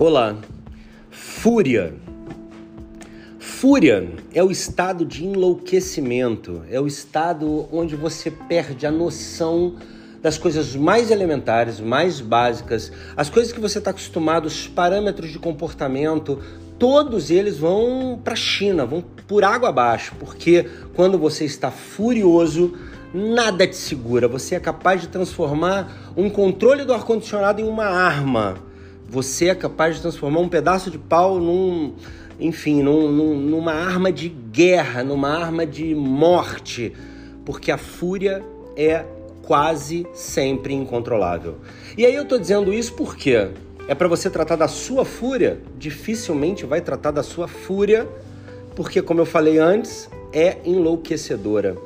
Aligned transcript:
Olá. 0.00 0.36
Fúria. 1.10 1.92
Fúria 3.40 4.08
é 4.32 4.40
o 4.40 4.48
estado 4.48 5.04
de 5.04 5.24
enlouquecimento, 5.24 6.62
é 6.70 6.80
o 6.80 6.86
estado 6.86 7.66
onde 7.72 7.96
você 7.96 8.30
perde 8.30 8.86
a 8.86 8.92
noção 8.92 9.74
das 10.22 10.38
coisas 10.38 10.76
mais 10.76 11.10
elementares, 11.10 11.80
mais 11.80 12.20
básicas, 12.20 12.92
as 13.16 13.28
coisas 13.28 13.52
que 13.52 13.58
você 13.58 13.78
está 13.78 13.90
acostumado, 13.90 14.46
os 14.46 14.68
parâmetros 14.68 15.32
de 15.32 15.38
comportamento, 15.40 16.40
todos 16.78 17.28
eles 17.28 17.58
vão 17.58 18.20
para 18.22 18.34
a 18.34 18.36
China, 18.36 18.86
vão 18.86 19.02
por 19.26 19.42
água 19.42 19.70
abaixo, 19.70 20.14
porque 20.20 20.64
quando 20.94 21.18
você 21.18 21.44
está 21.44 21.72
furioso, 21.72 22.72
nada 23.12 23.66
te 23.66 23.74
segura. 23.74 24.28
Você 24.28 24.54
é 24.54 24.60
capaz 24.60 25.00
de 25.00 25.08
transformar 25.08 26.12
um 26.16 26.30
controle 26.30 26.84
do 26.84 26.92
ar-condicionado 26.92 27.60
em 27.60 27.64
uma 27.64 27.86
arma 27.86 28.67
você 29.08 29.48
é 29.48 29.54
capaz 29.54 29.96
de 29.96 30.02
transformar 30.02 30.40
um 30.40 30.48
pedaço 30.48 30.90
de 30.90 30.98
pau 30.98 31.40
num, 31.40 31.94
enfim, 32.38 32.82
num, 32.82 33.10
num, 33.10 33.34
numa 33.34 33.72
arma 33.72 34.12
de 34.12 34.28
guerra, 34.28 35.02
numa 35.02 35.30
arma 35.30 35.64
de 35.64 35.94
morte, 35.94 36.92
porque 37.44 37.70
a 37.70 37.78
fúria 37.78 38.44
é 38.76 39.04
quase 39.42 40.06
sempre 40.12 40.74
incontrolável. 40.74 41.56
E 41.96 42.04
aí 42.04 42.14
eu 42.14 42.26
tô 42.26 42.38
dizendo 42.38 42.72
isso 42.72 42.92
porque 42.92 43.48
é 43.88 43.94
para 43.94 44.06
você 44.06 44.28
tratar 44.28 44.56
da 44.56 44.68
sua 44.68 45.06
fúria, 45.06 45.58
dificilmente 45.78 46.66
vai 46.66 46.82
tratar 46.82 47.10
da 47.10 47.22
sua 47.22 47.48
fúria, 47.48 48.06
porque 48.76 49.00
como 49.00 49.20
eu 49.20 49.26
falei 49.26 49.58
antes, 49.58 50.10
é 50.32 50.58
enlouquecedora. 50.66 51.78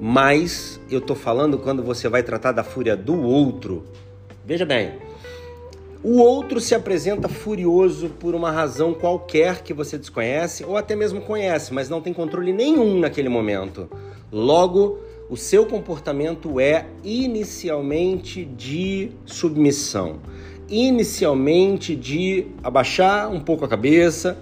Mas 0.00 0.80
eu 0.88 1.00
tô 1.00 1.16
falando 1.16 1.58
quando 1.58 1.82
você 1.82 2.08
vai 2.08 2.22
tratar 2.22 2.52
da 2.52 2.62
fúria 2.62 2.96
do 2.96 3.20
outro. 3.20 3.84
Veja 4.46 4.64
bem, 4.64 4.92
o 6.02 6.18
outro 6.18 6.60
se 6.60 6.74
apresenta 6.74 7.28
furioso 7.28 8.08
por 8.08 8.34
uma 8.34 8.50
razão 8.50 8.94
qualquer 8.94 9.62
que 9.62 9.74
você 9.74 9.98
desconhece 9.98 10.64
ou 10.64 10.76
até 10.76 10.96
mesmo 10.96 11.20
conhece, 11.20 11.74
mas 11.74 11.90
não 11.90 12.00
tem 12.00 12.12
controle 12.12 12.52
nenhum 12.52 12.98
naquele 12.98 13.28
momento. 13.28 13.86
Logo, 14.32 14.98
o 15.28 15.36
seu 15.36 15.66
comportamento 15.66 16.58
é 16.58 16.86
inicialmente 17.04 18.44
de 18.44 19.10
submissão, 19.26 20.20
inicialmente 20.70 21.94
de 21.94 22.46
abaixar 22.62 23.30
um 23.30 23.40
pouco 23.40 23.66
a 23.66 23.68
cabeça 23.68 24.38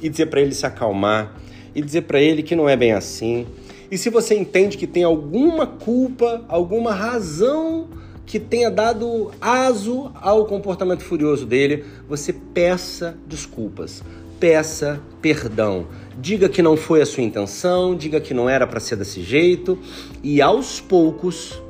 e 0.00 0.08
dizer 0.08 0.26
para 0.26 0.40
ele 0.40 0.54
se 0.54 0.64
acalmar 0.64 1.34
e 1.74 1.82
dizer 1.82 2.02
para 2.02 2.20
ele 2.20 2.44
que 2.44 2.54
não 2.54 2.68
é 2.68 2.76
bem 2.76 2.92
assim. 2.92 3.46
E 3.90 3.98
se 3.98 4.08
você 4.08 4.36
entende 4.36 4.78
que 4.78 4.86
tem 4.86 5.02
alguma 5.02 5.66
culpa, 5.66 6.44
alguma 6.48 6.94
razão 6.94 7.88
que 8.26 8.38
tenha 8.38 8.70
dado 8.70 9.30
aso 9.40 10.10
ao 10.20 10.46
comportamento 10.46 11.02
furioso 11.02 11.44
dele, 11.44 11.84
você 12.08 12.32
peça 12.32 13.16
desculpas, 13.26 14.02
peça 14.40 15.00
perdão. 15.20 15.86
Diga 16.18 16.48
que 16.48 16.62
não 16.62 16.76
foi 16.76 17.02
a 17.02 17.06
sua 17.06 17.22
intenção, 17.22 17.94
diga 17.94 18.20
que 18.20 18.32
não 18.32 18.48
era 18.48 18.66
para 18.66 18.80
ser 18.80 18.96
desse 18.96 19.22
jeito, 19.22 19.78
e 20.22 20.40
aos 20.40 20.80
poucos 20.80 21.60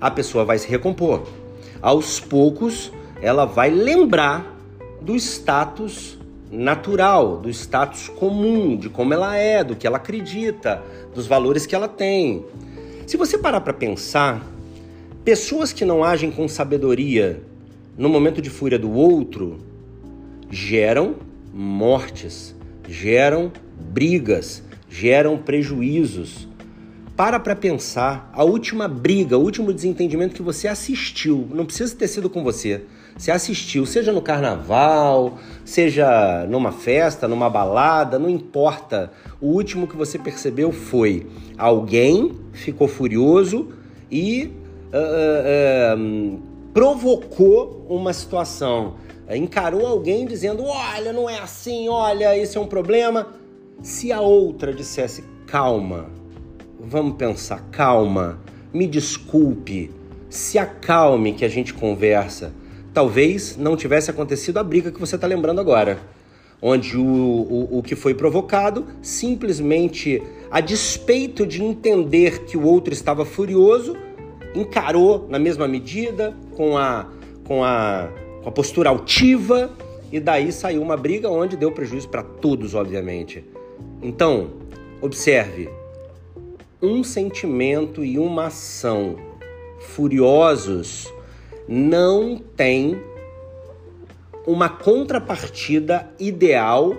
a 0.00 0.10
pessoa 0.10 0.44
vai 0.44 0.58
se 0.58 0.68
recompor. 0.68 1.22
Aos 1.80 2.20
poucos 2.20 2.92
ela 3.20 3.44
vai 3.44 3.70
lembrar 3.70 4.56
do 5.00 5.16
status 5.16 6.18
natural, 6.50 7.38
do 7.38 7.48
status 7.48 8.08
comum, 8.08 8.76
de 8.76 8.88
como 8.88 9.14
ela 9.14 9.36
é, 9.36 9.64
do 9.64 9.74
que 9.74 9.86
ela 9.86 9.96
acredita, 9.96 10.82
dos 11.14 11.26
valores 11.26 11.64
que 11.64 11.74
ela 11.74 11.88
tem. 11.88 12.44
Se 13.06 13.16
você 13.16 13.38
parar 13.38 13.62
para 13.62 13.72
pensar, 13.72 14.44
Pessoas 15.24 15.72
que 15.72 15.84
não 15.84 16.02
agem 16.02 16.32
com 16.32 16.48
sabedoria 16.48 17.44
no 17.96 18.08
momento 18.08 18.42
de 18.42 18.50
fúria 18.50 18.76
do 18.76 18.90
outro 18.90 19.58
geram 20.50 21.14
mortes, 21.54 22.56
geram 22.88 23.52
brigas, 23.78 24.64
geram 24.90 25.38
prejuízos. 25.38 26.48
Para 27.16 27.38
para 27.38 27.54
pensar, 27.54 28.32
a 28.34 28.42
última 28.42 28.88
briga, 28.88 29.38
o 29.38 29.42
último 29.42 29.72
desentendimento 29.72 30.34
que 30.34 30.42
você 30.42 30.66
assistiu, 30.66 31.46
não 31.54 31.66
precisa 31.66 31.94
ter 31.94 32.08
sido 32.08 32.28
com 32.28 32.42
você. 32.42 32.82
Você 33.16 33.30
assistiu, 33.30 33.86
seja 33.86 34.10
no 34.10 34.22
carnaval, 34.22 35.38
seja 35.64 36.44
numa 36.50 36.72
festa, 36.72 37.28
numa 37.28 37.48
balada, 37.48 38.18
não 38.18 38.28
importa. 38.28 39.12
O 39.40 39.50
último 39.52 39.86
que 39.86 39.96
você 39.96 40.18
percebeu 40.18 40.72
foi 40.72 41.28
alguém 41.56 42.32
ficou 42.52 42.88
furioso 42.88 43.68
e 44.10 44.50
uh, 44.92 45.98
uh, 45.98 46.42
provocou 46.72 47.86
uma 47.88 48.12
situação, 48.12 48.94
encarou 49.30 49.86
alguém 49.86 50.26
dizendo: 50.26 50.64
olha, 50.64 51.12
não 51.12 51.28
é 51.28 51.38
assim, 51.38 51.88
olha, 51.88 52.36
esse 52.36 52.56
é 52.56 52.60
um 52.60 52.66
problema. 52.66 53.28
Se 53.82 54.12
a 54.12 54.20
outra 54.20 54.72
dissesse: 54.72 55.24
calma, 55.46 56.10
vamos 56.78 57.16
pensar, 57.16 57.60
calma, 57.70 58.40
me 58.72 58.86
desculpe, 58.86 59.90
se 60.28 60.58
acalme 60.58 61.32
que 61.32 61.44
a 61.44 61.48
gente 61.48 61.74
conversa. 61.74 62.52
Talvez 62.92 63.56
não 63.56 63.74
tivesse 63.74 64.10
acontecido 64.10 64.58
a 64.58 64.62
briga 64.62 64.92
que 64.92 65.00
você 65.00 65.14
está 65.14 65.26
lembrando 65.26 65.60
agora 65.60 65.98
onde 66.62 66.96
o, 66.96 67.02
o, 67.02 67.78
o 67.78 67.82
que 67.82 67.96
foi 67.96 68.14
provocado 68.14 68.86
simplesmente, 69.02 70.22
a 70.48 70.60
despeito 70.60 71.44
de 71.44 71.60
entender 71.62 72.44
que 72.44 72.56
o 72.56 72.62
outro 72.62 72.94
estava 72.94 73.24
furioso, 73.24 73.96
encarou 74.54 75.26
na 75.28 75.38
mesma 75.38 75.66
medida, 75.66 76.36
com 76.56 76.76
a, 76.76 77.06
com 77.44 77.64
a, 77.64 78.08
com 78.42 78.48
a 78.48 78.52
postura 78.52 78.90
altiva, 78.90 79.70
e 80.10 80.20
daí 80.20 80.52
saiu 80.52 80.82
uma 80.82 80.96
briga 80.96 81.28
onde 81.30 81.56
deu 81.56 81.72
prejuízo 81.72 82.08
para 82.08 82.22
todos, 82.22 82.74
obviamente. 82.74 83.44
Então, 84.02 84.50
observe: 85.00 85.70
um 86.80 87.02
sentimento 87.02 88.04
e 88.04 88.18
uma 88.18 88.46
ação 88.46 89.16
furiosos 89.80 91.12
não 91.68 92.38
tem 92.56 93.00
uma 94.46 94.68
contrapartida 94.68 96.10
ideal 96.18 96.94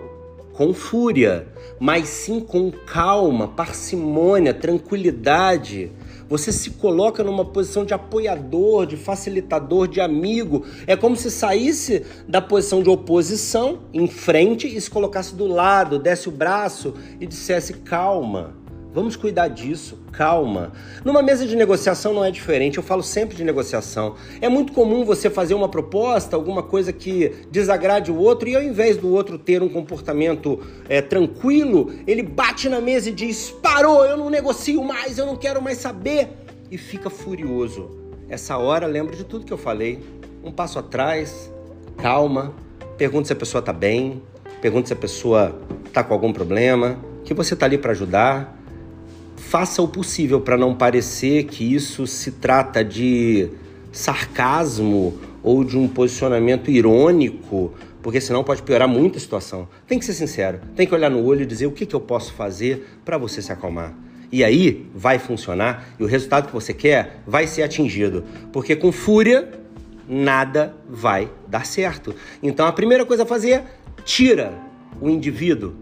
com 0.53 0.73
fúria, 0.73 1.47
mas 1.79 2.07
sim 2.07 2.39
com 2.39 2.71
calma, 2.71 3.47
parcimônia, 3.47 4.53
tranquilidade 4.53 5.91
você 6.33 6.51
se 6.51 6.71
coloca 6.71 7.23
numa 7.23 7.45
posição 7.45 7.85
de 7.85 7.93
apoiador, 7.93 8.87
de 8.87 8.97
facilitador, 8.97 9.87
de 9.87 10.01
amigo. 10.01 10.65
É 10.87 10.95
como 10.95 11.15
se 11.15 11.29
saísse 11.29 12.03
da 12.27 12.41
posição 12.41 12.81
de 12.81 12.89
oposição 12.89 13.81
em 13.93 14.07
frente 14.07 14.65
e 14.67 14.81
se 14.81 14.89
colocasse 14.89 15.35
do 15.35 15.45
lado, 15.45 15.99
desse 15.99 16.27
o 16.27 16.31
braço 16.31 16.95
e 17.21 17.27
dissesse 17.27 17.73
calma. 17.73 18.62
Vamos 18.93 19.15
cuidar 19.15 19.47
disso, 19.47 19.97
calma. 20.11 20.71
Numa 21.03 21.23
mesa 21.23 21.47
de 21.47 21.55
negociação 21.55 22.13
não 22.13 22.23
é 22.23 22.29
diferente, 22.29 22.77
eu 22.77 22.83
falo 22.83 23.01
sempre 23.01 23.35
de 23.35 23.43
negociação. 23.43 24.13
É 24.39 24.47
muito 24.47 24.71
comum 24.71 25.03
você 25.03 25.31
fazer 25.31 25.55
uma 25.55 25.67
proposta, 25.67 26.35
alguma 26.35 26.61
coisa 26.61 26.93
que 26.93 27.29
desagrade 27.49 28.11
o 28.11 28.17
outro, 28.19 28.47
e 28.47 28.55
ao 28.55 28.61
invés 28.61 28.95
do 28.95 29.11
outro 29.11 29.39
ter 29.39 29.63
um 29.63 29.69
comportamento 29.69 30.61
é, 30.87 31.01
tranquilo, 31.01 31.91
ele 32.05 32.21
bate 32.21 32.69
na 32.69 32.79
mesa 32.79 33.09
e 33.09 33.11
diz: 33.11 33.49
parou, 33.49 34.05
eu 34.05 34.15
não 34.15 34.29
negocio 34.29 34.83
mais, 34.83 35.17
eu 35.17 35.25
não 35.25 35.35
quero 35.35 35.59
mais 35.59 35.79
saber, 35.79 36.29
e 36.69 36.77
fica 36.77 37.09
furioso. 37.09 37.89
Essa 38.29 38.59
hora, 38.59 38.85
lembra 38.85 39.15
de 39.15 39.23
tudo 39.23 39.43
que 39.43 39.53
eu 39.53 39.57
falei. 39.57 40.01
Um 40.43 40.51
passo 40.51 40.77
atrás, 40.77 41.51
calma, 41.97 42.53
pergunta 42.95 43.25
se 43.25 43.33
a 43.33 43.35
pessoa 43.35 43.59
está 43.59 43.73
bem, 43.73 44.21
pergunta 44.61 44.87
se 44.87 44.93
a 44.93 44.97
pessoa 44.97 45.59
está 45.83 46.03
com 46.03 46.13
algum 46.13 46.31
problema, 46.31 46.99
que 47.25 47.33
você 47.33 47.55
está 47.55 47.65
ali 47.65 47.79
para 47.79 47.91
ajudar 47.91 48.62
faça 49.53 49.83
o 49.83 49.87
possível 49.87 50.41
para 50.41 50.57
não 50.57 50.73
parecer 50.73 51.43
que 51.43 51.75
isso 51.75 52.07
se 52.07 52.31
trata 52.31 52.83
de 52.83 53.49
sarcasmo 53.91 55.15
ou 55.43 55.63
de 55.63 55.77
um 55.77 55.87
posicionamento 55.87 56.71
irônico, 56.71 57.71
porque 58.01 58.19
senão 58.19 58.43
pode 58.43 58.63
piorar 58.63 58.87
muito 58.87 59.15
a 59.17 59.21
situação. 59.21 59.67
Tem 59.85 59.99
que 59.99 60.05
ser 60.05 60.13
sincero, 60.13 60.59
tem 60.75 60.87
que 60.87 60.95
olhar 60.95 61.11
no 61.11 61.23
olho 61.23 61.43
e 61.43 61.45
dizer 61.45 61.67
o 61.67 61.71
que, 61.71 61.85
que 61.85 61.95
eu 61.95 61.99
posso 61.99 62.33
fazer 62.33 62.97
para 63.05 63.15
você 63.15 63.43
se 63.43 63.51
acalmar. 63.51 63.93
E 64.31 64.43
aí 64.43 64.89
vai 64.95 65.19
funcionar 65.19 65.87
e 65.99 66.03
o 66.03 66.07
resultado 66.07 66.47
que 66.47 66.53
você 66.53 66.73
quer 66.73 67.21
vai 67.27 67.45
ser 67.45 67.61
atingido, 67.61 68.23
porque 68.51 68.75
com 68.75 68.91
fúria 68.91 69.51
nada 70.09 70.75
vai 70.89 71.29
dar 71.47 71.67
certo. 71.67 72.15
Então 72.41 72.65
a 72.65 72.71
primeira 72.73 73.05
coisa 73.05 73.21
a 73.21 73.27
fazer 73.27 73.51
é 73.51 73.65
tira 74.03 74.51
o 74.99 75.07
indivíduo 75.07 75.75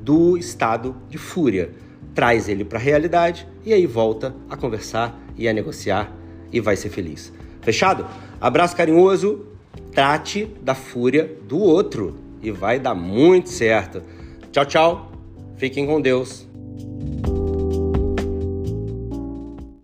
do 0.00 0.36
estado 0.36 0.94
de 1.08 1.18
fúria 1.18 1.72
traz 2.14 2.48
ele 2.48 2.64
para 2.64 2.78
a 2.78 2.82
realidade 2.82 3.46
e 3.64 3.72
aí 3.72 3.86
volta 3.86 4.34
a 4.48 4.56
conversar 4.56 5.18
e 5.36 5.48
a 5.48 5.52
negociar 5.52 6.12
e 6.52 6.60
vai 6.60 6.76
ser 6.76 6.90
feliz. 6.90 7.32
Fechado? 7.62 8.06
Abraço 8.40 8.76
carinhoso, 8.76 9.46
trate 9.92 10.46
da 10.62 10.74
fúria 10.74 11.30
do 11.46 11.58
outro 11.58 12.16
e 12.42 12.50
vai 12.50 12.78
dar 12.78 12.94
muito 12.94 13.48
certo. 13.48 14.02
Tchau, 14.50 14.64
tchau. 14.64 15.12
Fiquem 15.56 15.86
com 15.86 16.00
Deus. 16.00 16.49